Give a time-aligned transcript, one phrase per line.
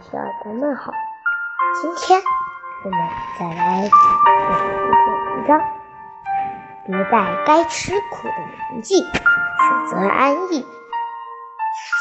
[0.00, 0.92] 小耳朵们好，
[1.80, 2.18] 今天
[2.84, 2.98] 我们
[3.38, 3.98] 再来讲
[4.32, 5.04] 一篇
[5.36, 5.60] 文章。
[6.86, 8.34] 别在该吃苦的
[8.70, 10.66] 年纪选择安逸。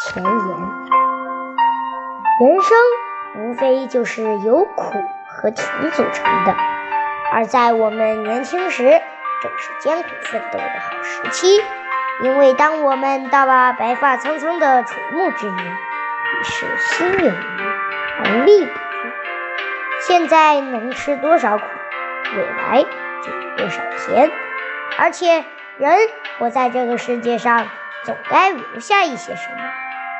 [0.05, 0.33] 前言：
[2.39, 2.77] 人生
[3.35, 4.93] 无非就是由苦
[5.27, 6.55] 和甜组成的，
[7.33, 9.01] 而在我们年轻时，
[9.41, 11.61] 正是艰苦奋斗的好时期。
[12.23, 17.68] 因为当我们到了白发苍苍的垂暮之年，已是心有余
[18.23, 18.67] 能力。
[20.01, 21.63] 现在能吃多少苦，
[22.35, 22.83] 未来
[23.23, 24.31] 就有多少甜。
[24.97, 25.45] 而且，
[25.77, 25.93] 人
[26.37, 27.67] 活在这个世界上，
[28.03, 29.57] 总该留下一些什么。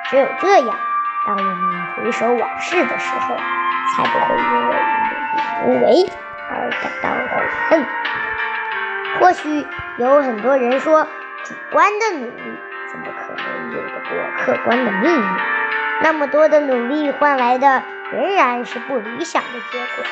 [0.10, 0.80] 只有这样，
[1.26, 3.36] 当我们回首往事的时候，
[3.96, 4.76] 才不会因为
[5.66, 6.12] 努力无为
[6.52, 7.86] 而感到悔恨。
[9.20, 9.66] 或许
[9.98, 11.08] 有很多人说，
[11.44, 12.44] 主观的努力
[12.92, 15.24] 怎么可能有得过客观的命运？
[16.02, 20.04] 那么多的努力换来的仍然是不理想的结果，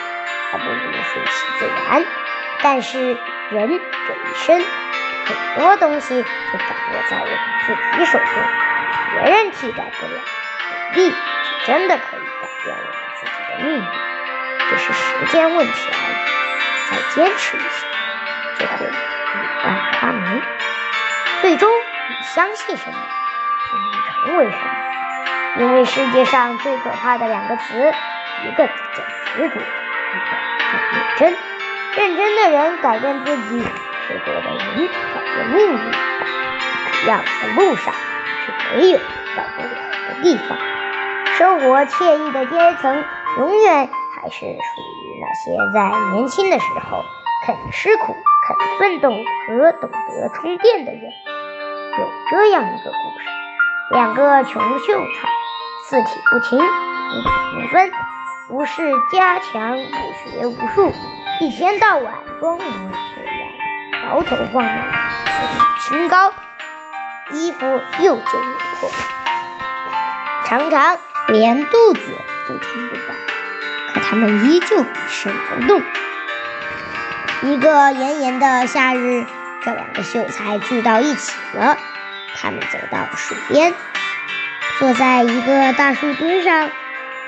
[0.52, 2.06] 还不如顺其自然。
[2.62, 3.18] 但是
[3.50, 4.64] 人这一生，
[5.26, 8.28] 很多东西都掌握在我们自己手中，
[9.14, 10.22] 别人替代不了，
[10.94, 11.16] 努力是
[11.66, 13.84] 真的可以改变我们自己的命运，
[14.70, 16.16] 只是时间问题而已。
[16.90, 17.68] 再坚持一下，
[18.60, 18.94] 就会柳
[19.64, 20.42] 暗花明。
[21.42, 21.70] 最终，
[22.10, 22.98] 你相信什么，
[23.70, 24.97] 就能成为什么。
[25.60, 27.94] 因为世界上最可怕的两个词，
[28.46, 29.04] 一个叫
[29.36, 29.62] 执着，一个叫
[30.92, 31.38] 认真。
[31.96, 35.80] 认真的人改变自己，执着的人改变命运。
[37.04, 37.94] 一样的路上，
[38.46, 39.70] 却没有到不了
[40.08, 40.58] 的地方。
[41.38, 43.04] 生活惬意的阶层，
[43.40, 45.78] 永远还是属于那些在
[46.14, 47.04] 年轻的时候
[47.46, 48.16] 肯吃苦、
[48.48, 51.02] 肯奋斗和懂得充电的人。
[51.02, 53.26] 有这样一个故事：
[53.92, 55.30] 两个穷秀才，
[55.90, 57.30] 四体不勤，五体
[57.62, 57.92] 不分，
[58.50, 60.94] 无事加强，不学无术。
[61.40, 64.84] 一天到晚装模作样，摇头晃脑，
[65.24, 66.34] 自视清高，
[67.32, 67.66] 衣服
[68.00, 68.90] 又旧又破，
[70.46, 70.98] 常常
[71.30, 72.02] 连肚子
[72.50, 73.14] 都撑不饱。
[73.94, 75.82] 可他们依旧一身不动。
[77.44, 79.26] 一个炎炎的夏日，
[79.64, 81.78] 这两个秀才聚到一起了。
[82.36, 83.74] 他们走到水边，
[84.80, 86.70] 坐在一个大树墩上，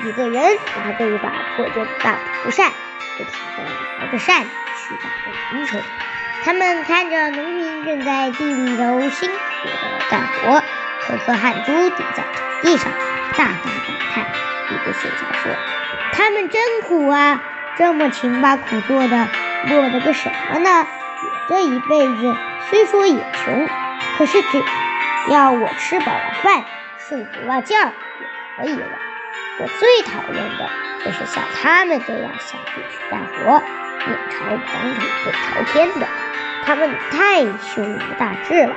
[0.06, 2.70] 一个人拿着一把破旧的大蒲扇。
[3.18, 3.64] 不停地
[4.00, 5.82] 摇着扇子去打着鸣虫。
[6.46, 10.62] 他们看着农民正在地里头辛苦地干活，
[11.02, 12.92] 颗颗汗珠滴在土地上，
[13.36, 14.26] 大大感叹。
[14.70, 15.52] 一个秀才说
[16.14, 17.42] ：“他们真苦啊，
[17.78, 19.28] 这么勤把苦做的，
[19.68, 20.88] 落得个什么呢？
[20.88, 22.36] 我这一辈子
[22.70, 23.68] 虽说也穷，
[24.18, 24.64] 可是只
[25.30, 26.64] 要我吃饱了饭，
[27.10, 28.86] 睡足了觉就可以了。
[29.60, 33.62] 我最讨厌的。”就是像他们这样下地去干活，
[34.06, 36.06] 面朝黄土背朝天的，
[36.66, 38.76] 他们太胸无大志了。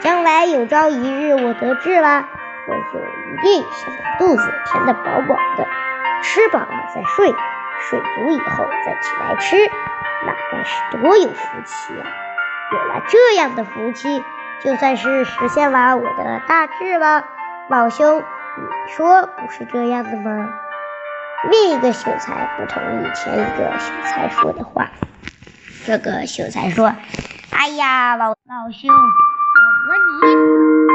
[0.00, 2.26] 将来有朝一日我得志了，
[2.66, 5.68] 我就一定先把肚子填得饱饱的，
[6.22, 7.32] 吃饱了再睡，
[7.88, 9.56] 睡足以后再起来吃，
[10.26, 12.10] 那该是多有福气啊！
[12.72, 14.24] 有了这样的福气，
[14.64, 17.26] 就算是实现了我的大志了。
[17.70, 20.52] 老兄，你说不是这样的吗？
[21.52, 24.90] 另一个秀才不同意前一个秀才说的话。
[25.86, 26.92] 这个秀才说
[27.56, 28.98] ：“哎呀，老老兄，我
[29.86, 30.89] 和你。”